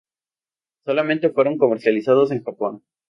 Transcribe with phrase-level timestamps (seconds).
[0.83, 2.83] Solamente fueron comercializados en Japón.